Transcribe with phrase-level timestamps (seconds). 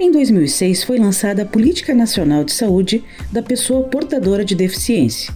[0.00, 3.02] Em 2006 foi lançada a Política Nacional de Saúde
[3.32, 5.34] da Pessoa Portadora de Deficiência,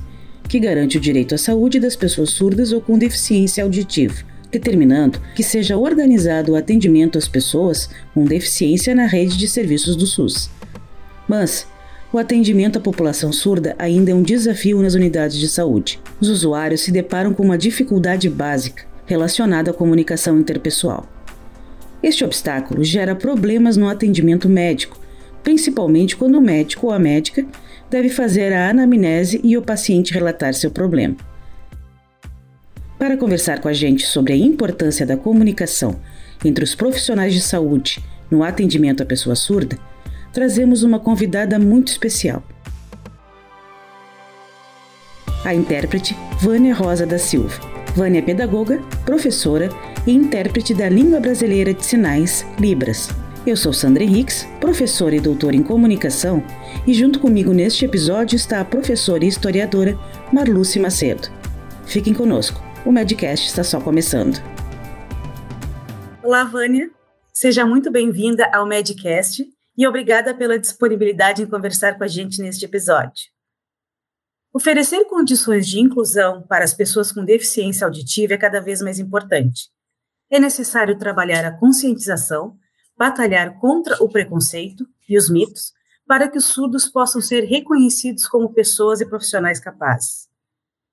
[0.49, 5.43] que garante o direito à saúde das pessoas surdas ou com deficiência auditiva, determinando que
[5.43, 10.49] seja organizado o atendimento às pessoas com deficiência na rede de serviços do SUS.
[11.29, 11.67] Mas
[12.13, 15.99] o atendimento à população surda ainda é um desafio nas unidades de saúde.
[16.21, 21.12] Os usuários se deparam com uma dificuldade básica relacionada à comunicação interpessoal.
[22.03, 24.99] Este obstáculo gera problemas no atendimento médico,
[25.43, 27.47] principalmente quando o médico ou a médica
[27.89, 31.17] deve fazer a anamnese e o paciente relatar seu problema.
[32.99, 36.01] Para conversar com a gente sobre a importância da comunicação
[36.45, 39.79] entre os profissionais de saúde no atendimento à pessoa surda,
[40.33, 42.43] trazemos uma convidada muito especial.
[45.45, 47.61] A intérprete Vânia Rosa da Silva.
[47.95, 49.69] Vânia é pedagoga, professora
[50.07, 53.09] e intérprete da língua brasileira de sinais, Libras.
[53.47, 56.43] Eu sou Sandra Henriques, professora e doutora em comunicação,
[56.87, 59.99] e junto comigo neste episódio está a professora e historiadora
[60.33, 61.29] Marluce Macedo.
[61.87, 64.41] Fiquem conosco, o Medcast está só começando.
[66.23, 66.91] Olá, Vânia.
[67.33, 69.45] Seja muito bem-vinda ao Medcast
[69.77, 73.31] e obrigada pela disponibilidade em conversar com a gente neste episódio.
[74.55, 79.71] Oferecer condições de inclusão para as pessoas com deficiência auditiva é cada vez mais importante.
[80.33, 82.57] É necessário trabalhar a conscientização,
[82.97, 85.75] batalhar contra o preconceito e os mitos,
[86.09, 90.31] para que os surdos possam ser reconhecidos como pessoas e profissionais capazes.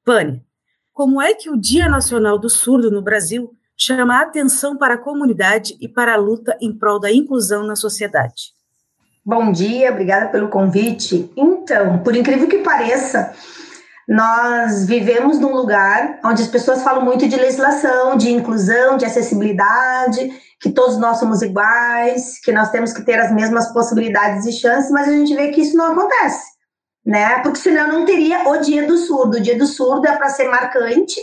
[0.06, 0.44] Vânia,
[0.92, 4.98] como é que o Dia Nacional do Surdo no Brasil chama a atenção para a
[4.98, 8.52] comunidade e para a luta em prol da inclusão na sociedade?
[9.24, 11.32] Bom dia, obrigada pelo convite.
[11.38, 13.34] Então, por incrível que pareça,
[14.10, 20.32] nós vivemos num lugar onde as pessoas falam muito de legislação, de inclusão, de acessibilidade,
[20.60, 24.90] que todos nós somos iguais, que nós temos que ter as mesmas possibilidades e chances,
[24.90, 26.44] mas a gente vê que isso não acontece,
[27.06, 27.38] né?
[27.44, 29.38] Porque senão não teria o dia do surdo.
[29.38, 31.22] O dia do surdo é para ser marcante,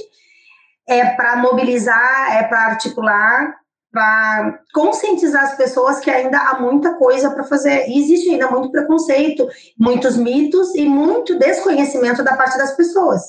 [0.89, 3.53] é para mobilizar, é para articular,
[3.97, 7.89] para conscientizar as pessoas que ainda há muita coisa para fazer.
[7.89, 9.49] E existe ainda muito preconceito,
[9.79, 13.23] muitos mitos e muito desconhecimento da parte das pessoas.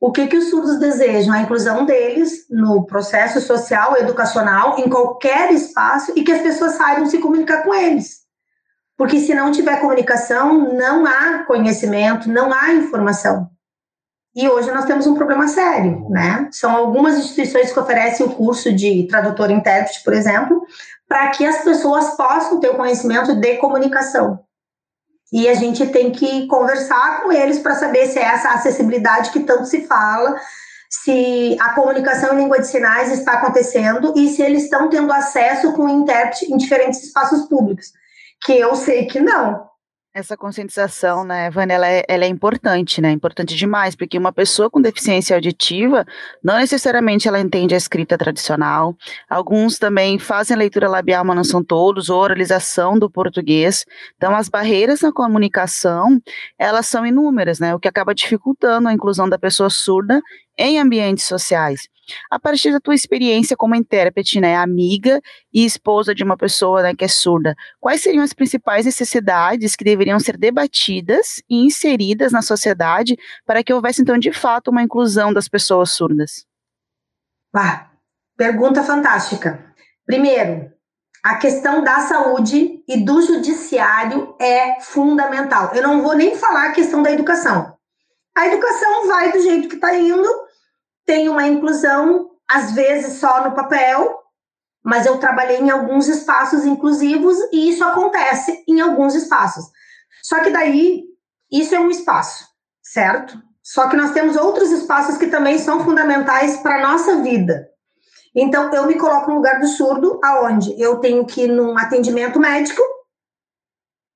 [0.00, 1.32] O que, que os surdos desejam?
[1.32, 7.06] A inclusão deles no processo social, educacional, em qualquer espaço e que as pessoas saibam
[7.06, 8.22] se comunicar com eles.
[8.96, 13.48] Porque se não tiver comunicação, não há conhecimento, não há informação.
[14.34, 16.48] E hoje nós temos um problema sério, né?
[16.50, 20.66] São algumas instituições que oferecem o curso de tradutor e intérprete, por exemplo,
[21.06, 24.40] para que as pessoas possam ter o conhecimento de comunicação.
[25.30, 29.40] E a gente tem que conversar com eles para saber se é essa acessibilidade que
[29.40, 30.34] tanto se fala,
[30.88, 35.72] se a comunicação em língua de sinais está acontecendo e se eles estão tendo acesso
[35.72, 37.92] com o intérprete em diferentes espaços públicos.
[38.44, 39.66] Que eu sei que não,
[40.14, 44.68] essa conscientização, né, Vânia, ela é, ela é, importante, né, importante demais, porque uma pessoa
[44.68, 46.04] com deficiência auditiva,
[46.44, 48.94] não necessariamente ela entende a escrita tradicional,
[49.28, 54.50] alguns também fazem leitura labial, mas não são todos, ou oralização do português, então as
[54.50, 56.20] barreiras na comunicação,
[56.58, 60.20] elas são inúmeras, né, o que acaba dificultando a inclusão da pessoa surda
[60.58, 61.88] em ambientes sociais.
[62.30, 65.20] A partir da tua experiência como intérprete, né, amiga
[65.52, 69.84] e esposa de uma pessoa né, que é surda, quais seriam as principais necessidades que
[69.84, 75.32] deveriam ser debatidas e inseridas na sociedade para que houvesse, então, de fato, uma inclusão
[75.32, 76.44] das pessoas surdas?
[77.54, 77.90] Ah,
[78.36, 79.72] pergunta fantástica.
[80.04, 80.72] Primeiro,
[81.22, 85.72] a questão da saúde e do judiciário é fundamental.
[85.72, 87.76] Eu não vou nem falar a questão da educação.
[88.34, 90.28] A educação vai do jeito que está indo,
[91.04, 94.20] tem uma inclusão, às vezes só no papel,
[94.82, 99.64] mas eu trabalhei em alguns espaços inclusivos e isso acontece em alguns espaços.
[100.22, 101.04] Só que daí,
[101.50, 102.46] isso é um espaço,
[102.82, 103.40] certo?
[103.62, 107.68] Só que nós temos outros espaços que também são fundamentais para a nossa vida.
[108.34, 112.40] Então, eu me coloco no lugar do surdo, aonde eu tenho que ir num atendimento
[112.40, 112.82] médico,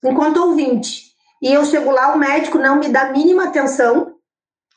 [0.03, 1.15] enquanto ouvinte.
[1.43, 4.15] E eu chego lá, o médico não me dá a mínima atenção,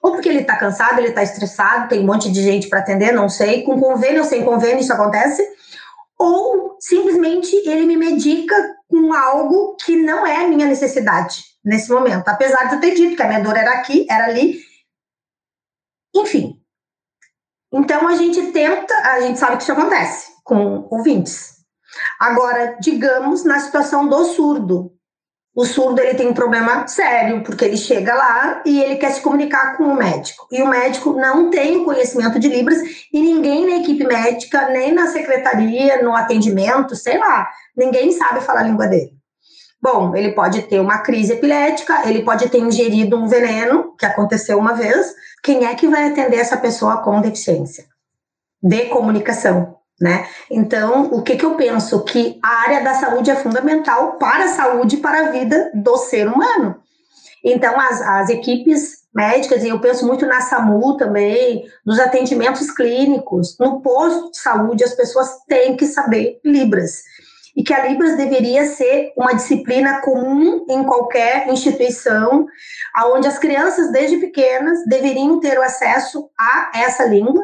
[0.01, 3.11] ou porque ele está cansado, ele está estressado, tem um monte de gente para atender,
[3.11, 5.45] não sei, com convênio ou sem convênio isso acontece,
[6.17, 8.55] ou simplesmente ele me medica
[8.87, 13.15] com algo que não é a minha necessidade nesse momento, apesar de eu ter dito
[13.15, 14.59] que a minha dor era aqui, era ali,
[16.15, 16.59] enfim.
[17.71, 21.59] Então a gente tenta, a gente sabe que isso acontece com ouvintes.
[22.19, 24.98] Agora, digamos na situação do surdo,
[25.59, 29.19] o surdo ele tem um problema sério, porque ele chega lá e ele quer se
[29.19, 30.47] comunicar com o médico.
[30.49, 32.77] E o médico não tem conhecimento de Libras
[33.11, 38.61] e ninguém na equipe médica, nem na secretaria, no atendimento, sei lá, ninguém sabe falar
[38.61, 39.11] a língua dele.
[39.81, 44.57] Bom, ele pode ter uma crise epilética, ele pode ter ingerido um veneno, que aconteceu
[44.57, 45.13] uma vez.
[45.43, 47.83] Quem é que vai atender essa pessoa com deficiência?
[48.63, 50.27] De comunicação né?
[50.49, 52.03] Então, o que, que eu penso?
[52.03, 55.97] Que a área da saúde é fundamental para a saúde e para a vida do
[55.97, 56.77] ser humano.
[57.43, 63.57] Então, as, as equipes médicas, e eu penso muito na SAMU também, nos atendimentos clínicos,
[63.59, 67.03] no posto de saúde, as pessoas têm que saber Libras.
[67.55, 72.45] E que a Libras deveria ser uma disciplina comum em qualquer instituição,
[73.07, 77.43] onde as crianças, desde pequenas, deveriam ter o acesso a essa língua,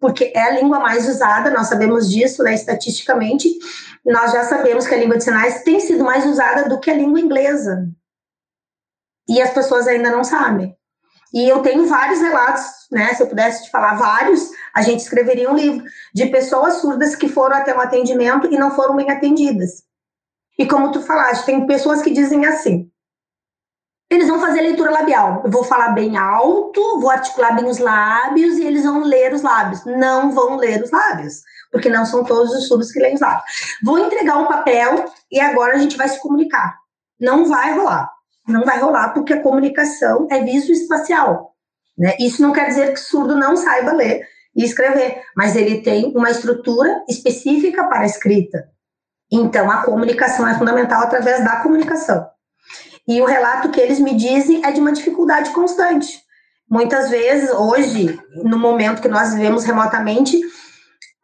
[0.00, 3.48] porque é a língua mais usada, nós sabemos disso, né, estatisticamente.
[4.04, 6.94] Nós já sabemos que a língua de sinais tem sido mais usada do que a
[6.94, 7.88] língua inglesa.
[9.28, 10.76] E as pessoas ainda não sabem.
[11.32, 13.12] E eu tenho vários relatos, né?
[13.12, 15.84] Se eu pudesse te falar vários, a gente escreveria um livro
[16.14, 19.82] de pessoas surdas que foram até um atendimento e não foram bem atendidas.
[20.58, 22.90] E como tu falaste, tem pessoas que dizem assim:
[24.10, 25.42] eles vão fazer leitura labial.
[25.44, 29.42] Eu vou falar bem alto, vou articular bem os lábios e eles vão ler os
[29.42, 29.84] lábios.
[29.84, 33.44] Não vão ler os lábios, porque não são todos os surdos que leem os lábios.
[33.84, 36.78] Vou entregar um papel e agora a gente vai se comunicar.
[37.20, 38.10] Não vai rolar.
[38.46, 41.54] Não vai rolar porque a comunicação é visoespacial.
[41.96, 42.16] Né?
[42.18, 44.26] Isso não quer dizer que surdo não saiba ler
[44.56, 48.70] e escrever, mas ele tem uma estrutura específica para a escrita.
[49.30, 52.26] Então, a comunicação é fundamental através da comunicação.
[53.08, 56.22] E o relato que eles me dizem é de uma dificuldade constante.
[56.70, 60.38] Muitas vezes, hoje, no momento que nós vivemos remotamente,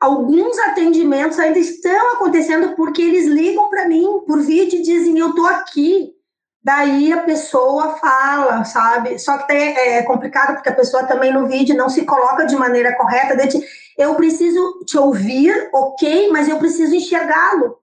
[0.01, 5.29] alguns atendimentos ainda estão acontecendo porque eles ligam para mim por vídeo e dizem: Eu
[5.31, 6.15] estou aqui.
[6.63, 9.19] Daí a pessoa fala, sabe?
[9.19, 12.57] Só que é, é complicado porque a pessoa também no vídeo não se coloca de
[12.57, 13.37] maneira correta.
[13.37, 13.63] De,
[13.99, 17.77] eu preciso te ouvir, ok, mas eu preciso enxergá-lo.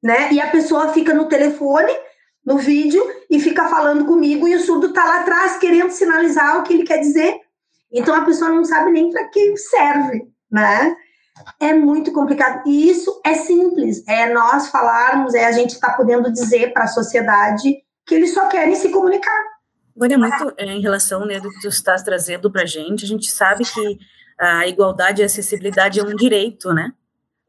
[0.00, 0.32] Né?
[0.32, 1.92] E a pessoa fica no telefone
[2.46, 6.62] no vídeo e fica falando comigo e o surdo está lá atrás querendo sinalizar o
[6.62, 7.40] que ele quer dizer.
[7.92, 10.96] Então a pessoa não sabe nem para que serve, né?
[11.58, 12.62] É muito complicado.
[12.66, 16.84] E isso é simples, é nós falarmos, é a gente estar tá podendo dizer para
[16.84, 17.76] a sociedade
[18.06, 19.44] que eles só querem se comunicar.
[19.96, 23.08] Agora, muito é, em relação né, do que tu estás trazendo para a gente, a
[23.08, 23.98] gente sabe que
[24.38, 26.92] a igualdade e a acessibilidade é um direito, né?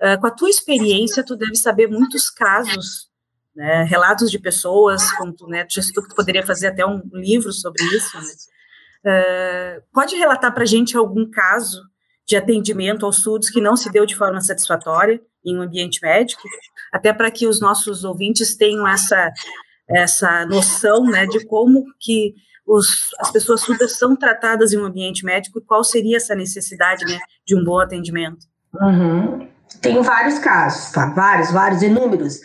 [0.02, 3.10] Uh, com a tua experiência, tu deve saber muitos casos
[3.58, 7.84] né, relatos de pessoas, como tu, né, tu que poderia fazer até um livro sobre
[7.86, 8.16] isso.
[8.16, 9.80] Né?
[9.80, 11.82] Uh, pode relatar para a gente algum caso
[12.28, 16.44] de atendimento aos surdos que não se deu de forma satisfatória em um ambiente médico,
[16.94, 19.34] até para que os nossos ouvintes tenham essa
[19.90, 22.36] essa noção, né, de como que
[22.68, 27.06] os, as pessoas surdas são tratadas em um ambiente médico e qual seria essa necessidade,
[27.06, 28.46] né, de um bom atendimento.
[28.74, 29.48] Uhum.
[29.82, 31.06] Tem vários casos, tá?
[31.14, 32.42] Vários, vários, inúmeros.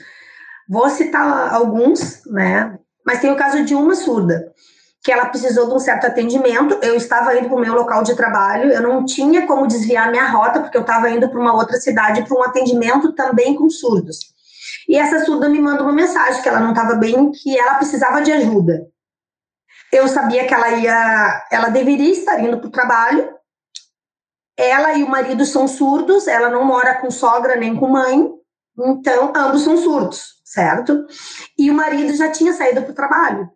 [0.69, 2.79] Vou citar alguns, né?
[3.05, 4.53] Mas tem o caso de uma surda,
[5.03, 6.79] que ela precisou de um certo atendimento.
[6.83, 10.29] Eu estava indo para o meu local de trabalho, eu não tinha como desviar minha
[10.29, 14.19] rota, porque eu estava indo para uma outra cidade para um atendimento também com surdos.
[14.89, 18.23] E essa surda me manda uma mensagem que ela não estava bem, que ela precisava
[18.23, 18.87] de ajuda.
[19.93, 23.29] Eu sabia que ela ia, ela deveria estar indo para o trabalho.
[24.57, 28.31] Ela e o marido são surdos, ela não mora com sogra nem com mãe,
[28.79, 31.07] então ambos são surdos certo?
[31.59, 33.51] E o marido já tinha saído para o trabalho.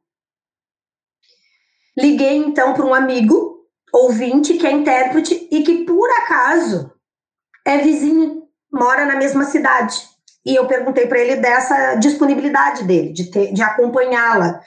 [1.97, 6.91] Liguei então para um amigo, ouvinte, que é intérprete e que por acaso
[7.65, 9.97] é vizinho, mora na mesma cidade.
[10.45, 14.61] E eu perguntei para ele dessa disponibilidade dele, de, ter, de acompanhá-la.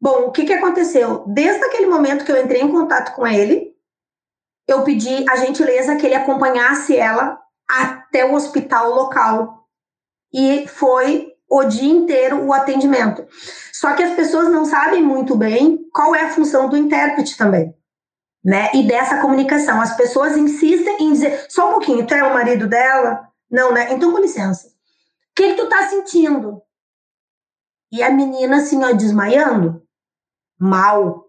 [0.00, 1.24] Bom, o que, que aconteceu?
[1.26, 3.74] Desde aquele momento que eu entrei em contato com ele,
[4.66, 9.57] eu pedi a gentileza que ele acompanhasse ela até o hospital local
[10.32, 13.26] e foi o dia inteiro o atendimento.
[13.72, 17.74] Só que as pessoas não sabem muito bem qual é a função do intérprete também,
[18.44, 18.70] né?
[18.74, 19.80] E dessa comunicação.
[19.80, 23.28] As pessoas insistem em dizer, só um pouquinho, tu é o marido dela?
[23.50, 23.92] Não, né?
[23.92, 24.68] Então, com licença.
[24.68, 24.70] O
[25.34, 26.60] que, que tu tá sentindo?
[27.90, 29.82] E a menina, assim, ó, desmaiando.
[30.58, 31.24] Mal.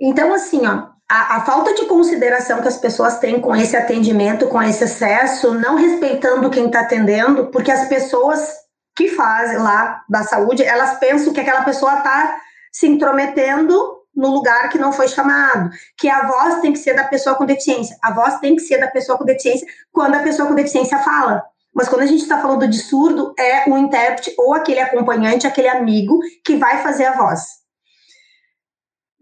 [0.00, 4.48] Então, assim, ó, a, a, falta de consideração que as pessoas têm com esse atendimento,
[4.48, 8.48] com esse acesso, não respeitando quem está atendendo, porque as pessoas
[8.96, 12.36] que fazem lá da saúde, elas pensam que aquela pessoa está
[12.72, 17.04] se intrometendo no lugar que não foi chamado, que a voz tem que ser da
[17.04, 20.48] pessoa com deficiência, a voz tem que ser da pessoa com deficiência quando a pessoa
[20.48, 21.44] com deficiência fala.
[21.74, 25.68] Mas quando a gente está falando de surdo, é o intérprete ou aquele acompanhante, aquele
[25.68, 27.63] amigo que vai fazer a voz.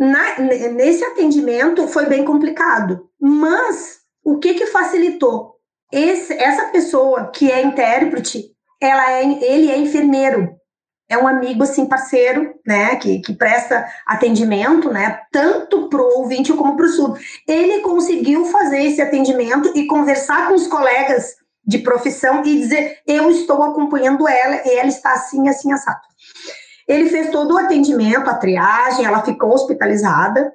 [0.02, 5.52] Na, nesse atendimento foi bem complicado, mas o que que facilitou?
[5.92, 10.56] Esse, essa pessoa que é intérprete, ela é, ele é enfermeiro,
[11.08, 16.76] é um amigo assim parceiro, né, que, que presta atendimento, né, tanto pro ouvinte como
[16.76, 17.16] pro surdo.
[17.46, 23.30] Ele conseguiu fazer esse atendimento e conversar com os colegas de profissão e dizer: eu
[23.30, 26.00] estou acompanhando ela, e ela está assim, assim, assado.
[26.88, 30.52] Ele fez todo o atendimento, a triagem, ela ficou hospitalizada.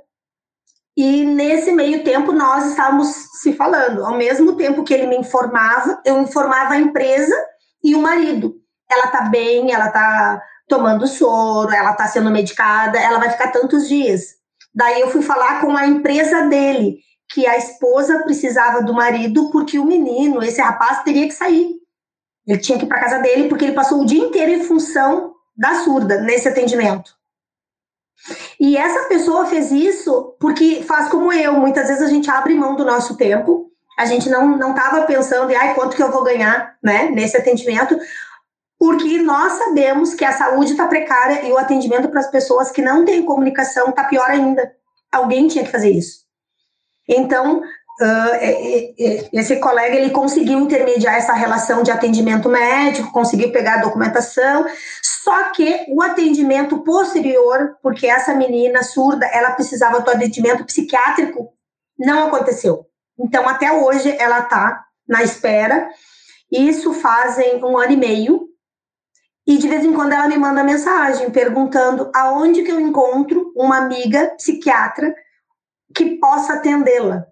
[0.95, 3.07] E nesse meio tempo nós estávamos
[3.41, 4.05] se falando.
[4.05, 7.35] Ao mesmo tempo que ele me informava, eu informava a empresa
[7.83, 8.55] e o marido.
[8.89, 13.87] Ela tá bem, ela tá tomando soro, ela tá sendo medicada, ela vai ficar tantos
[13.87, 14.37] dias.
[14.73, 16.97] Daí eu fui falar com a empresa dele
[17.29, 21.75] que a esposa precisava do marido porque o menino, esse rapaz, teria que sair.
[22.47, 25.33] Ele tinha que ir para casa dele porque ele passou o dia inteiro em função
[25.57, 27.17] da surda nesse atendimento.
[28.59, 32.75] E essa pessoa fez isso porque faz como eu, muitas vezes a gente abre mão
[32.75, 36.75] do nosso tempo, a gente não não estava pensando ai quanto que eu vou ganhar,
[36.83, 37.97] né, nesse atendimento,
[38.79, 42.81] porque nós sabemos que a saúde está precária e o atendimento para as pessoas que
[42.81, 44.71] não têm comunicação está pior ainda.
[45.11, 46.27] Alguém tinha que fazer isso.
[47.07, 47.61] Então,
[48.01, 54.65] uh, esse colega ele conseguiu intermediar essa relação de atendimento médico, conseguiu pegar a documentação,
[55.01, 61.53] só que o atendimento posterior, porque essa menina surda, ela precisava do atendimento psiquiátrico,
[61.97, 62.85] não aconteceu.
[63.19, 65.89] Então, até hoje, ela está na espera.
[66.51, 68.47] Isso fazem um ano e meio.
[69.45, 73.77] E de vez em quando ela me manda mensagem perguntando aonde que eu encontro uma
[73.77, 75.15] amiga psiquiatra
[75.95, 77.25] que possa atendê-la.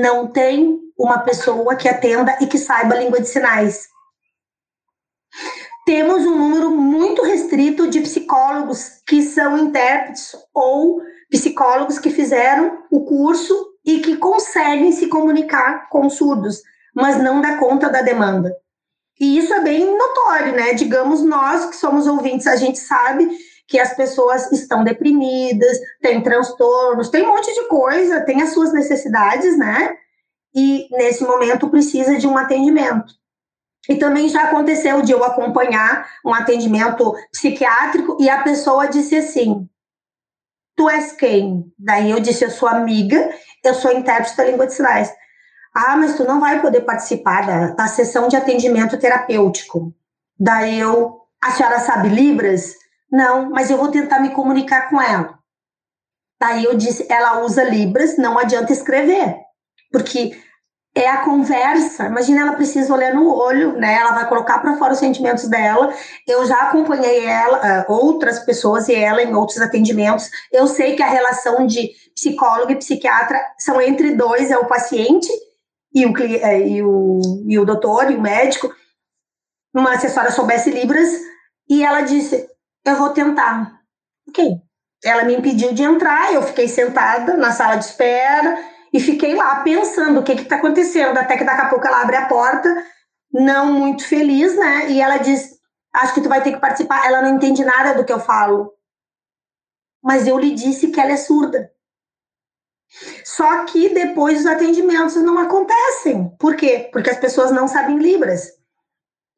[0.00, 3.88] Não tem uma pessoa que atenda e que saiba a língua de sinais.
[5.86, 11.00] Temos um número muito restrito de psicólogos que são intérpretes ou
[11.30, 16.60] psicólogos que fizeram o curso e que conseguem se comunicar com surdos,
[16.94, 18.54] mas não dá conta da demanda.
[19.18, 20.74] E isso é bem notório, né?
[20.74, 23.30] Digamos nós que somos ouvintes, a gente sabe
[23.68, 28.72] que as pessoas estão deprimidas, têm transtornos, tem um monte de coisa, tem as suas
[28.72, 29.96] necessidades, né?
[30.54, 33.12] E nesse momento precisa de um atendimento.
[33.88, 39.68] E também já aconteceu de eu acompanhar um atendimento psiquiátrico e a pessoa disse assim:
[40.76, 41.72] Tu és quem?
[41.78, 43.30] Daí eu disse: Eu sou amiga,
[43.64, 45.12] eu sou intérprete da língua de sinais.
[45.74, 49.94] Ah, mas tu não vai poder participar da, da sessão de atendimento terapêutico.
[50.38, 52.74] Daí eu, a senhora sabe Libras?
[53.10, 55.38] Não, mas eu vou tentar me comunicar com ela.
[56.40, 59.36] Daí eu disse, ela usa Libras, não adianta escrever,
[59.90, 60.38] porque
[60.96, 62.06] é a conversa.
[62.06, 63.96] Imagina, ela precisa olhar no olho, né?
[63.96, 65.92] Ela vai colocar para fora os sentimentos dela.
[66.26, 70.30] Eu já acompanhei ela, uh, outras pessoas e ela em outros atendimentos.
[70.50, 75.28] Eu sei que a relação de psicólogo e psiquiatra são entre dois, é o paciente
[75.94, 78.74] e o, eh, e o, e o doutor e o médico.
[79.74, 81.10] Uma assessora soubesse Libras
[81.68, 82.48] e ela disse:
[82.86, 83.80] eu vou tentar.
[84.28, 84.62] Ok.
[85.04, 88.58] Ela me impediu de entrar, eu fiquei sentada na sala de espera
[88.92, 92.16] e fiquei lá pensando o que está acontecendo, até que daqui a pouco ela abre
[92.16, 92.74] a porta,
[93.32, 94.90] não muito feliz, né?
[94.90, 95.50] E ela diz:
[95.92, 97.06] Acho que tu vai ter que participar.
[97.06, 98.72] Ela não entende nada do que eu falo.
[100.02, 101.70] Mas eu lhe disse que ela é surda.
[103.24, 106.30] Só que depois os atendimentos não acontecem.
[106.38, 106.88] Por quê?
[106.92, 108.55] Porque as pessoas não sabem Libras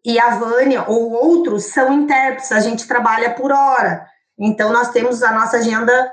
[0.05, 4.07] e a Vânia ou outros são intérpretes, a gente trabalha por hora.
[4.39, 6.13] Então, nós temos a nossa agenda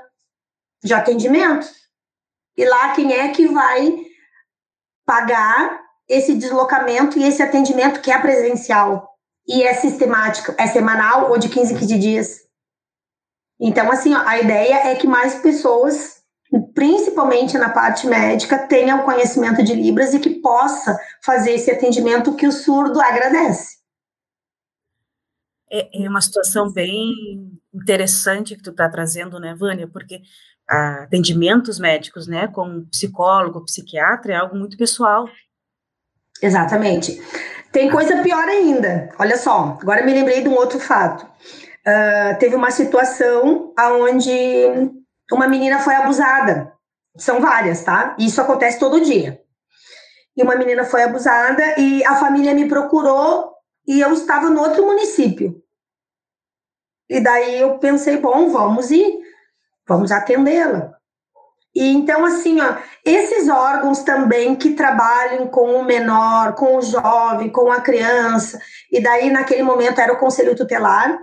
[0.82, 1.66] de atendimento.
[2.56, 3.94] E lá, quem é que vai
[5.04, 9.10] pagar esse deslocamento e esse atendimento que é presencial?
[9.46, 12.46] E é sistemático, é semanal ou de 15 em 15 dias?
[13.60, 16.16] Então, assim, a ideia é que mais pessoas,
[16.74, 22.46] principalmente na parte médica, tenham conhecimento de Libras e que possa fazer esse atendimento que
[22.46, 23.75] o surdo agradece.
[25.70, 27.12] É, é uma situação bem
[27.74, 29.88] interessante que tu está trazendo, né, Vânia?
[29.88, 30.20] Porque
[30.68, 35.28] atendimentos médicos, né, com psicólogo, psiquiatra, é algo muito pessoal.
[36.42, 37.20] Exatamente.
[37.72, 39.10] Tem coisa pior ainda.
[39.18, 41.24] Olha só, agora me lembrei de um outro fato.
[41.86, 46.72] Uh, teve uma situação onde uma menina foi abusada.
[47.16, 48.16] São várias, tá?
[48.18, 49.40] Isso acontece todo dia.
[50.36, 53.55] E uma menina foi abusada e a família me procurou
[53.86, 55.62] e eu estava no outro município.
[57.08, 59.20] E daí eu pensei, bom, vamos ir,
[59.86, 60.96] vamos atendê-la.
[61.74, 67.50] E então, assim, ó, esses órgãos também que trabalham com o menor, com o jovem,
[67.50, 68.58] com a criança,
[68.90, 71.18] e daí naquele momento era o conselho tutelar,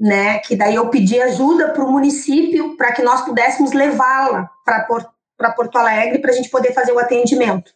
[0.00, 0.38] né?
[0.38, 5.10] Que daí eu pedi ajuda para o município para que nós pudéssemos levá-la para Porto,
[5.54, 7.70] Porto Alegre para a gente poder fazer o atendimento.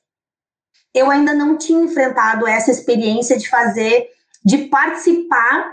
[0.95, 4.09] Eu ainda não tinha enfrentado essa experiência de fazer,
[4.45, 5.73] de participar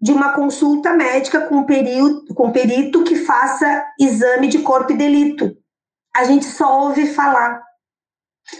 [0.00, 5.56] de uma consulta médica com, perito, com perito que faça exame de corpo e delito
[6.16, 7.62] a gente só ouve falar.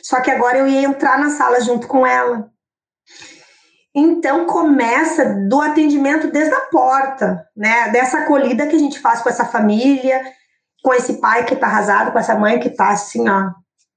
[0.02, 2.50] Só que agora eu ia entrar na sala junto com ela.
[3.94, 7.88] Então começa do atendimento desde a porta, né?
[7.88, 10.20] Dessa acolhida que a gente faz com essa família,
[10.82, 13.50] com esse pai que está arrasado, com essa mãe que está assim, ó,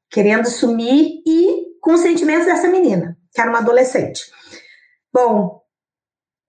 [0.10, 4.22] querendo sumir e com os sentimentos dessa menina, que era uma adolescente.
[5.14, 5.62] Bom,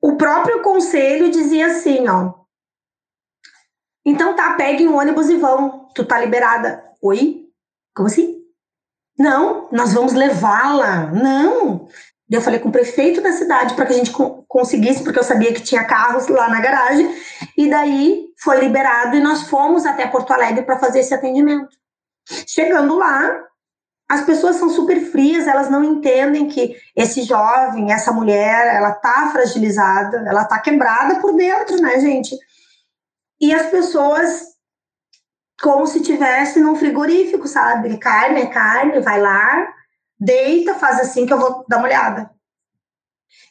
[0.01, 2.35] o próprio conselho dizia assim, ó.
[4.05, 5.89] Então tá, peguem o ônibus e vão.
[5.95, 6.83] Tu tá liberada.
[7.03, 7.47] Oi?
[7.95, 8.41] Como assim?
[9.19, 11.07] Não, nós vamos levá-la.
[11.09, 11.89] Não.
[12.31, 14.13] Eu falei com o prefeito da cidade para que a gente
[14.47, 17.15] conseguisse, porque eu sabia que tinha carros lá na garagem.
[17.57, 21.77] E daí foi liberado e nós fomos até Porto Alegre para fazer esse atendimento.
[22.47, 23.45] Chegando lá,
[24.11, 29.31] as pessoas são super frias, elas não entendem que esse jovem, essa mulher, ela tá
[29.31, 32.37] fragilizada, ela tá quebrada por dentro, né, gente?
[33.41, 34.49] E as pessoas
[35.63, 37.99] como se tivesse num frigorífico, sabe?
[37.99, 39.69] Carne é carne, vai lá,
[40.19, 42.31] deita, faz assim que eu vou dar uma olhada.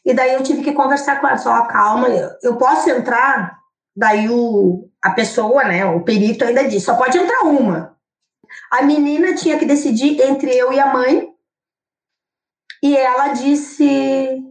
[0.03, 2.09] E daí eu tive que conversar com ela, só calma,
[2.43, 3.57] eu posso entrar?
[3.95, 7.97] Daí o, a pessoa, né, o perito ainda disse, só pode entrar uma.
[8.71, 11.29] A menina tinha que decidir entre eu e a mãe,
[12.83, 14.41] e ela disse,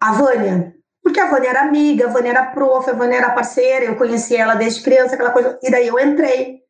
[0.00, 3.84] a Vânia, porque a Vânia era amiga, a Vânia era prof, a Vânia era parceira,
[3.84, 6.62] eu conheci ela desde criança, aquela coisa, e daí eu entrei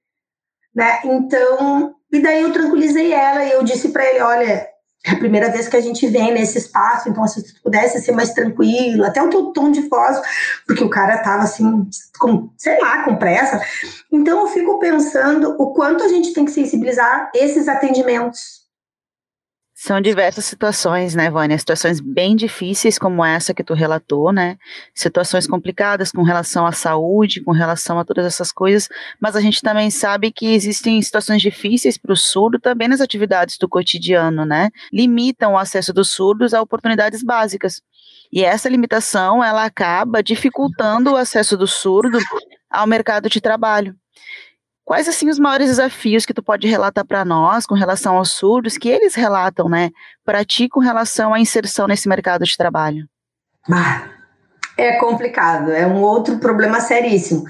[0.75, 1.01] né?
[1.05, 4.69] Então, e daí eu tranquilizei ela e eu disse para ele, olha,
[5.05, 8.13] é a primeira vez que a gente vem nesse espaço, então se tu pudesse ser
[8.13, 10.21] mais tranquilo, até o teu tom de voz,
[10.67, 11.89] porque o cara tava assim,
[12.21, 13.61] com, sei lá, com pressa.
[14.13, 18.62] Então eu fico pensando o quanto a gente tem que sensibilizar esses atendimentos,
[19.85, 21.59] são diversas situações, né, Vânia?
[21.59, 24.57] Situações bem difíceis, como essa que tu relatou, né?
[24.95, 28.89] Situações complicadas com relação à saúde, com relação a todas essas coisas,
[29.21, 33.59] mas a gente também sabe que existem situações difíceis para o surdo também nas atividades
[33.59, 34.71] do cotidiano, né?
[34.93, 37.83] Limitam o acesso dos surdos a oportunidades básicas.
[38.33, 42.21] E essa limitação, ela acaba dificultando o acesso do surdo
[42.71, 43.97] ao mercado de trabalho.
[44.85, 48.77] Quais, assim, os maiores desafios que tu pode relatar para nós com relação aos surdos,
[48.77, 49.91] que eles relatam, né,
[50.25, 53.07] para ti com relação à inserção nesse mercado de trabalho?
[53.71, 54.09] Ah,
[54.77, 57.45] é complicado, é um outro problema seríssimo.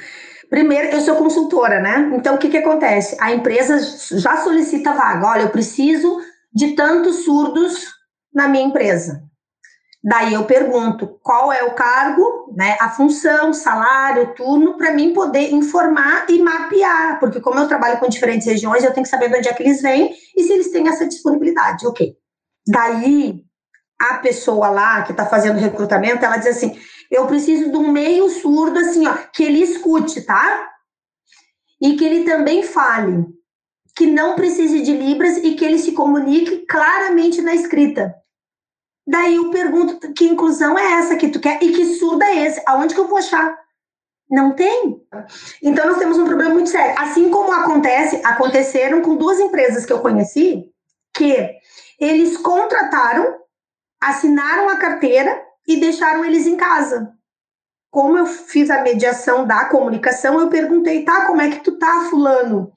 [0.51, 2.13] Primeiro, eu sou consultora, né?
[2.15, 3.17] Então, o que, que acontece?
[3.19, 3.79] A empresa
[4.19, 5.27] já solicita vaga.
[5.27, 6.21] Olha, eu preciso
[6.53, 7.87] de tantos surdos
[8.35, 9.23] na minha empresa.
[10.05, 15.53] Daí eu pergunto qual é o cargo, né, a função, salário, turno, para mim poder
[15.53, 19.37] informar e mapear, porque como eu trabalho com diferentes regiões, eu tenho que saber de
[19.37, 22.17] onde é que eles vêm e se eles têm essa disponibilidade, ok.
[22.67, 23.45] Daí
[24.01, 26.77] a pessoa lá que está fazendo recrutamento, ela diz assim,
[27.09, 30.69] eu preciso de um meio surdo, assim, ó, que ele escute, tá?
[31.81, 33.25] E que ele também fale,
[33.97, 38.13] que não precise de libras e que ele se comunique claramente na escrita.
[39.07, 41.63] Daí eu pergunto, que inclusão é essa que tu quer?
[41.63, 42.63] E que surdo é esse?
[42.67, 43.59] Aonde que eu vou achar?
[44.31, 45.05] Não tem.
[45.63, 46.95] Então nós temos um problema muito sério.
[46.99, 50.73] Assim como acontece, aconteceram com duas empresas que eu conheci,
[51.15, 51.51] que
[52.01, 53.37] eles contrataram,
[54.01, 57.13] assinaram a carteira e deixaram eles em casa.
[57.91, 62.07] Como eu fiz a mediação da comunicação, eu perguntei, tá, como é que tu tá,
[62.09, 62.73] fulano?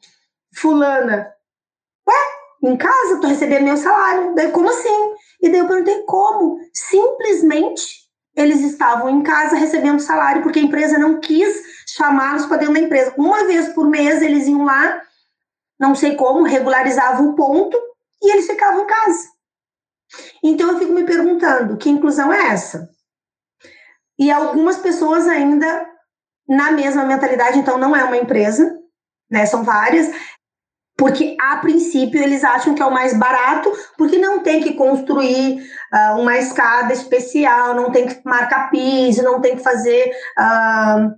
[0.53, 1.33] Fulana.
[2.07, 4.35] Ué, em casa, tô recebendo meu salário.
[4.35, 5.14] Daí, como assim?
[5.45, 6.59] E daí eu perguntei como.
[6.73, 8.03] Simplesmente
[8.35, 12.79] eles estavam em casa recebendo salário porque a empresa não quis chamá-los para dentro da
[12.79, 13.13] empresa.
[13.15, 14.99] Uma vez por mês eles iam lá,
[15.79, 17.79] não sei como, regularizavam o ponto
[18.23, 19.29] e eles ficavam em casa.
[20.43, 22.89] Então eu fico me perguntando, que inclusão é essa?
[24.17, 25.87] E algumas pessoas ainda
[26.47, 28.75] na mesma mentalidade, então não é uma empresa,
[29.29, 29.45] né?
[29.45, 30.09] São várias
[30.97, 35.61] porque a princípio eles acham que é o mais barato, porque não tem que construir
[35.93, 41.13] uh, uma escada especial, não tem que marcar piso, não tem que fazer uh,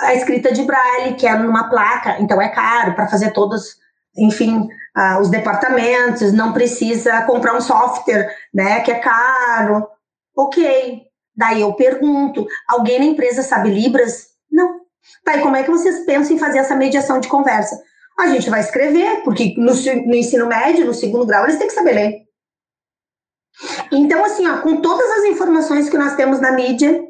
[0.00, 3.76] a escrita de braille, que é numa placa, então é caro para fazer todos,
[4.16, 9.88] enfim, uh, os departamentos, não precisa comprar um software, né, que é caro.
[10.36, 11.02] Ok.
[11.36, 14.28] Daí eu pergunto, alguém na empresa sabe Libras?
[14.50, 14.80] Não.
[15.24, 17.80] Tá, e como é que vocês pensam em fazer essa mediação de conversa?
[18.18, 21.74] A gente vai escrever, porque no, no ensino médio, no segundo grau, eles têm que
[21.74, 22.28] saber ler.
[23.92, 27.04] Então, assim, ó, com todas as informações que nós temos na mídia,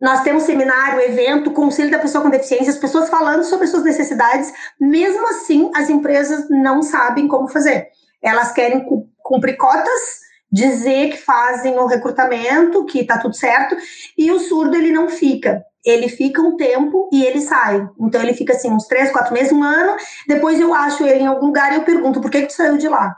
[0.00, 4.52] nós temos seminário, evento, conselho da pessoa com deficiência, as pessoas falando sobre suas necessidades,
[4.80, 7.88] mesmo assim, as empresas não sabem como fazer.
[8.20, 8.84] Elas querem
[9.22, 10.20] cumprir cotas,
[10.52, 13.76] dizer que fazem o recrutamento, que tá tudo certo,
[14.16, 15.64] e o surdo ele não fica.
[15.84, 17.88] Ele fica um tempo e ele sai.
[17.98, 19.96] Então ele fica assim, uns três, quatro meses, um ano.
[20.28, 22.76] Depois eu acho ele em algum lugar e eu pergunto: por que, que tu saiu
[22.76, 23.16] de lá?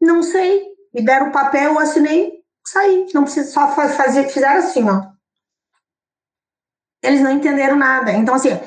[0.00, 0.68] Não sei.
[0.94, 2.32] Me deram o papel, eu assinei,
[2.64, 3.06] saí.
[3.12, 5.02] Não precisa só fazer, fizeram assim, ó.
[7.02, 8.12] Eles não entenderam nada.
[8.12, 8.58] Então, assim,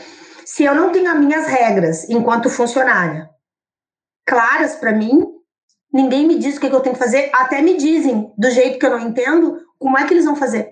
[0.46, 3.32] se eu não tenho as minhas regras enquanto funcionária
[4.26, 5.41] claras para mim,
[5.94, 8.86] ninguém me diz o que eu tenho que fazer, até me dizem do jeito que
[8.86, 10.72] eu não entendo, como é que eles vão fazer.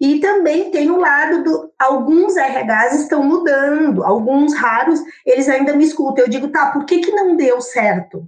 [0.00, 5.84] E também tem o lado do alguns RHs estão mudando, alguns raros, eles ainda me
[5.84, 6.24] escutam.
[6.24, 8.26] Eu digo, tá, por que, que não deu certo?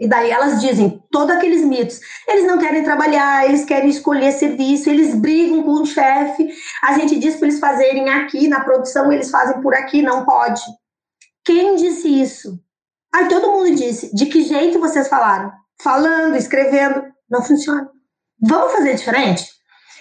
[0.00, 2.00] E daí elas dizem todos aqueles mitos.
[2.26, 6.48] Eles não querem trabalhar, eles querem escolher serviço, eles brigam com o chefe.
[6.82, 10.62] A gente diz para eles fazerem aqui na produção, eles fazem por aqui, não pode.
[11.44, 12.60] Quem disse isso?
[13.14, 14.14] Aí todo mundo disse.
[14.14, 15.52] De que jeito vocês falaram?
[15.82, 17.88] Falando, escrevendo, não funciona.
[18.40, 19.48] Vamos fazer diferente?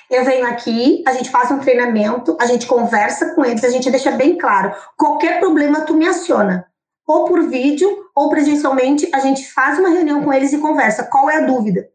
[0.10, 3.92] Eu venho aqui, a gente faz um treinamento, a gente conversa com eles, a gente
[3.92, 4.74] deixa bem claro.
[4.98, 6.66] Qualquer problema, tu me aciona
[7.08, 11.06] ou por vídeo ou presencialmente, a gente faz uma reunião com eles e conversa.
[11.06, 11.88] Qual é a dúvida?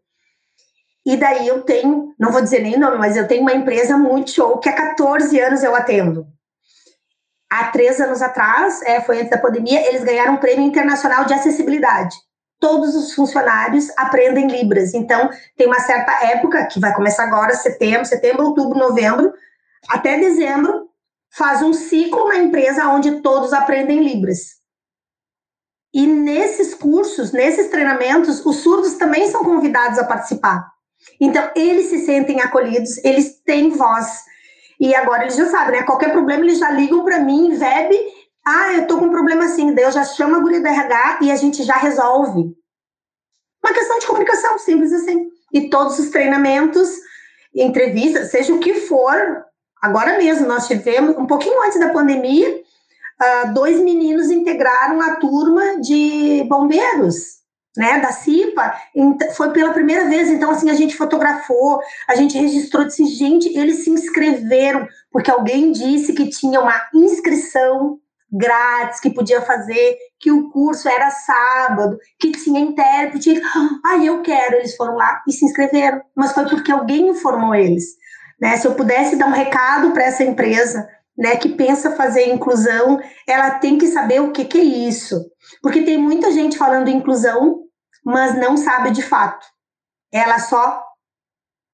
[1.05, 4.31] E daí eu tenho, não vou dizer nem nome, mas eu tenho uma empresa muito
[4.31, 6.27] show que há 14 anos eu atendo.
[7.53, 11.35] Há três anos atrás, é, foi antes da pandemia, eles ganharam um prêmio internacional de
[11.35, 12.17] acessibilidade.
[12.59, 14.95] Todos os funcionários aprendem Libras.
[14.95, 19.35] Então, tem uma certa época, que vai começar agora, setembro, setembro, outubro, novembro,
[19.91, 20.89] até dezembro,
[21.37, 24.53] faz um ciclo na empresa onde todos aprendem Libras.
[25.93, 30.73] E nesses cursos, nesses treinamentos, os surdos também são convidados a participar.
[31.21, 34.23] Então, eles se sentem acolhidos, eles têm voz.
[34.81, 35.83] E agora eles já sabem, né?
[35.87, 37.99] Qualquer problema, eles já ligam para mim, web.
[38.45, 39.75] Ah, eu tô com um problema assim.
[39.75, 42.55] Daí eu já chamo a guria da RH e a gente já resolve.
[43.65, 45.29] Uma questão de comunicação, simples assim.
[45.53, 46.89] E todos os treinamentos,
[47.55, 49.45] entrevistas, seja o que for.
[49.81, 55.81] Agora mesmo, nós tivemos, um pouquinho antes da pandemia, uh, dois meninos integraram a turma
[55.81, 57.42] de bombeiros,
[57.77, 58.75] né, da CIPA,
[59.35, 63.85] foi pela primeira vez, então assim, a gente fotografou, a gente registrou, disse, gente, eles
[63.85, 67.99] se inscreveram, porque alguém disse que tinha uma inscrição
[68.31, 73.41] grátis, que podia fazer, que o curso era sábado, que tinha intérprete,
[73.85, 77.85] ah, eu quero, eles foram lá e se inscreveram, mas foi porque alguém informou eles,
[78.41, 83.01] né, se eu pudesse dar um recado para essa empresa, né, que pensa fazer inclusão,
[83.27, 85.21] ela tem que saber o que, que é isso.
[85.63, 87.62] Porque tem muita gente falando inclusão,
[88.05, 89.47] mas não sabe de fato.
[90.13, 90.85] Ela só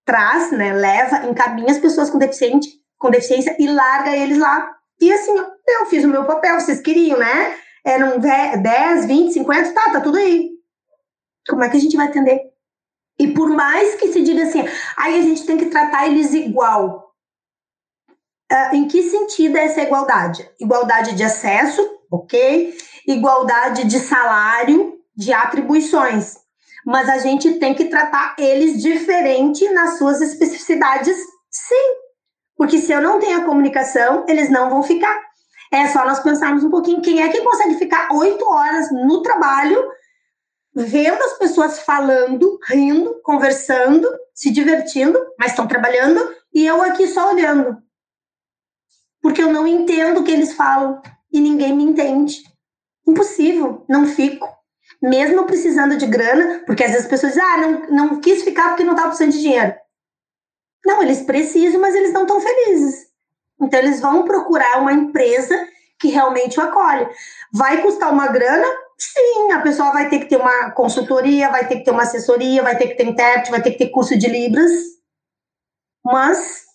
[0.05, 4.75] traz, né, leva, encaminha as pessoas com, deficiente, com deficiência e larga eles lá.
[5.01, 5.37] E assim,
[5.67, 7.57] eu fiz o meu papel, vocês queriam, né?
[7.85, 10.51] Eram 10, 20, 50, tá, tá tudo aí.
[11.49, 12.41] Como é que a gente vai atender?
[13.19, 14.65] E por mais que se diga assim,
[14.97, 17.09] aí a gente tem que tratar eles igual,
[18.51, 20.51] Uh, em que sentido é essa igualdade?
[20.59, 22.75] Igualdade de acesso, ok?
[23.07, 26.37] Igualdade de salário, de atribuições.
[26.87, 31.17] Mas a gente tem que tratar eles diferente nas suas especificidades,
[31.51, 31.97] sim.
[32.57, 35.21] Porque se eu não tenho a comunicação, eles não vão ficar.
[35.73, 39.85] É só nós pensarmos um pouquinho quem é que consegue ficar oito horas no trabalho,
[40.75, 47.33] vendo as pessoas falando, rindo, conversando, se divertindo, mas estão trabalhando, e eu aqui só
[47.33, 47.77] olhando
[49.21, 51.01] porque eu não entendo o que eles falam
[51.33, 52.43] e ninguém me entende.
[53.07, 54.49] Impossível, não fico.
[55.01, 58.69] Mesmo precisando de grana, porque às vezes as pessoas dizem, ah, não, não quis ficar
[58.69, 59.75] porque não estava precisando de dinheiro.
[60.85, 63.07] Não, eles precisam, mas eles não estão felizes.
[63.61, 65.67] Então, eles vão procurar uma empresa
[66.01, 67.09] que realmente o acolhe.
[67.53, 68.67] Vai custar uma grana?
[68.97, 72.63] Sim, a pessoa vai ter que ter uma consultoria, vai ter que ter uma assessoria,
[72.63, 74.71] vai ter que ter intérprete, vai ter que ter curso de Libras.
[76.05, 76.68] Mas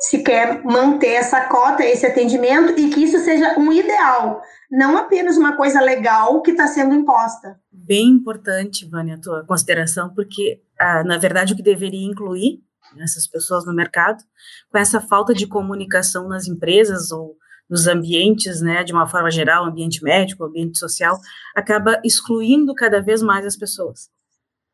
[0.00, 5.36] se quer manter essa cota, esse atendimento e que isso seja um ideal, não apenas
[5.36, 7.58] uma coisa legal que está sendo imposta.
[7.72, 12.60] Bem importante, Vânia, a tua consideração, porque ah, na verdade o que deveria incluir
[13.00, 14.22] essas pessoas no mercado,
[14.70, 17.36] com essa falta de comunicação nas empresas ou
[17.68, 21.18] nos ambientes, né, de uma forma geral, ambiente médico, ambiente social,
[21.54, 24.08] acaba excluindo cada vez mais as pessoas,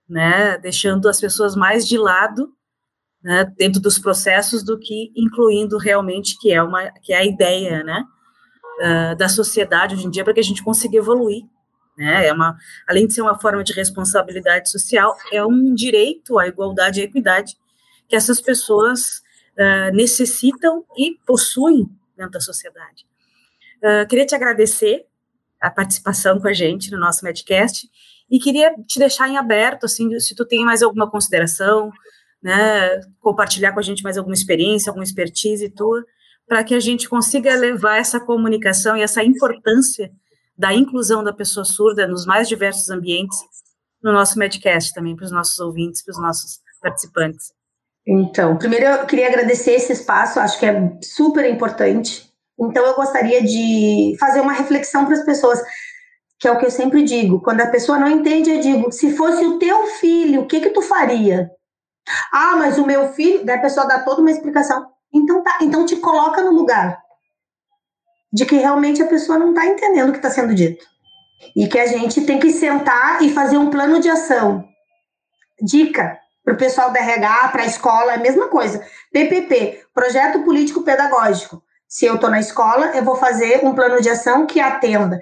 [0.08, 2.52] né, deixando as pessoas mais de lado
[3.22, 7.84] né, dentro dos processos do que incluindo realmente que é uma que é a ideia,
[7.84, 8.04] né,
[8.80, 11.44] uh, da sociedade hoje em dia para que a gente consiga evoluir.
[11.96, 12.26] Né?
[12.26, 12.56] É uma,
[12.88, 17.04] além de ser uma forma de responsabilidade social, é um direito à igualdade e à
[17.04, 17.56] equidade
[18.08, 19.22] que essas pessoas
[19.58, 23.06] uh, necessitam e possuem dentro da sociedade.
[23.78, 25.06] Uh, queria te agradecer
[25.60, 27.88] a participação com a gente no nosso Medcast
[28.30, 31.92] e queria te deixar em aberto, assim, se tu tem mais alguma consideração,
[32.42, 36.04] né, compartilhar com a gente mais alguma experiência, alguma expertise tua,
[36.46, 40.10] para que a gente consiga levar essa comunicação e essa importância
[40.56, 43.38] da inclusão da pessoa surda nos mais diversos ambientes
[44.02, 47.52] no nosso Medcast também, para os nossos ouvintes, para os nossos participantes.
[48.06, 52.28] Então, primeiro eu queria agradecer esse espaço, acho que é super importante.
[52.58, 55.60] Então, eu gostaria de fazer uma reflexão para as pessoas,
[56.38, 57.40] que é o que eu sempre digo.
[57.40, 60.70] Quando a pessoa não entende, eu digo: se fosse o teu filho, o que que
[60.70, 61.48] tu faria?
[62.32, 64.86] Ah, mas o meu filho, daí a pessoa dá toda uma explicação.
[65.12, 67.00] Então tá, então te coloca no lugar
[68.32, 70.84] de que realmente a pessoa não está entendendo o que está sendo dito.
[71.54, 74.64] E que a gente tem que sentar e fazer um plano de ação.
[75.60, 78.84] Dica para o pessoal da RH, para a escola, é a mesma coisa.
[79.12, 81.62] PPP, Projeto Político Pedagógico.
[81.86, 85.20] Se eu estou na escola, eu vou fazer um plano de ação que atenda.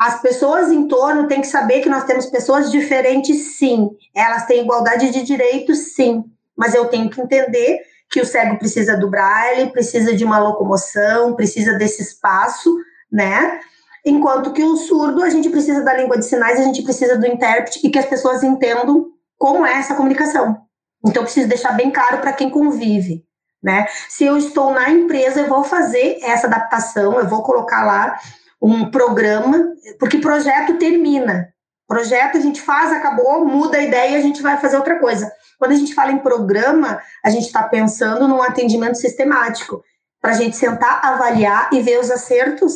[0.00, 3.90] As pessoas em torno têm que saber que nós temos pessoas diferentes, sim.
[4.16, 6.24] Elas têm igualdade de direitos, sim.
[6.56, 11.36] Mas eu tenho que entender que o cego precisa do braille, precisa de uma locomoção,
[11.36, 12.74] precisa desse espaço,
[13.12, 13.60] né?
[14.02, 17.26] Enquanto que o surdo, a gente precisa da língua de sinais, a gente precisa do
[17.26, 19.04] intérprete e que as pessoas entendam
[19.36, 20.62] como é essa comunicação.
[21.06, 23.22] Então, preciso deixar bem claro para quem convive,
[23.62, 23.86] né?
[24.08, 28.18] Se eu estou na empresa, eu vou fazer essa adaptação, eu vou colocar lá
[28.60, 31.48] um programa, porque projeto termina.
[31.88, 35.30] Projeto a gente faz, acabou, muda a ideia a gente vai fazer outra coisa.
[35.58, 39.82] Quando a gente fala em programa, a gente está pensando num atendimento sistemático,
[40.20, 42.74] para a gente sentar, avaliar e ver os acertos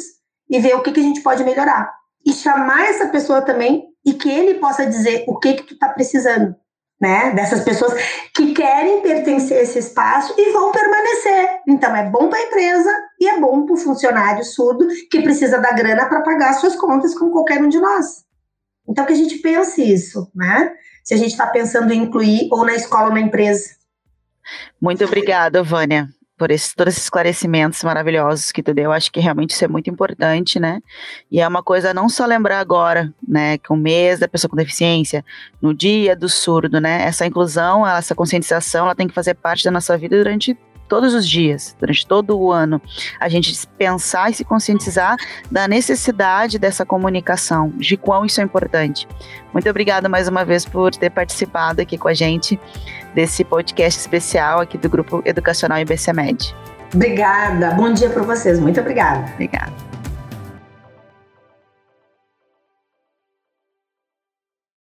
[0.51, 1.93] e ver o que, que a gente pode melhorar.
[2.27, 5.89] E chamar essa pessoa também e que ele possa dizer o que, que tu está
[5.89, 6.55] precisando.
[7.01, 7.93] Né, dessas pessoas
[8.35, 11.61] que querem pertencer a esse espaço e vão permanecer.
[11.69, 16.07] Então, é bom para a empresa e é bom funcionário surdo que precisa da grana
[16.07, 18.25] para pagar suas contas, como qualquer um de nós.
[18.89, 20.75] Então, que a gente pense isso, né?
[21.05, 23.77] se a gente está pensando em incluir ou na escola ou na empresa.
[24.81, 28.91] Muito obrigada, Vânia, por esse, todos esses esclarecimentos maravilhosos que tu deu.
[28.91, 30.81] Acho que realmente isso é muito importante, né?
[31.31, 34.57] E é uma coisa não só lembrar agora, né, que o mês da pessoa com
[34.57, 35.23] deficiência,
[35.61, 37.03] no dia do surdo, né?
[37.03, 40.57] Essa inclusão, essa conscientização, ela tem que fazer parte da nossa vida durante
[40.89, 42.81] todos os dias, durante todo o ano,
[43.21, 45.17] a gente pensar e se conscientizar
[45.51, 49.09] da necessidade dessa comunicação, de quão isso é importante.
[49.53, 52.59] Muito obrigada mais uma vez por ter participado aqui com a gente
[53.15, 56.55] desse podcast especial aqui do Grupo Educacional IBCMed.
[56.95, 59.31] Obrigada, bom dia para vocês, muito obrigada.
[59.35, 59.94] Obrigada.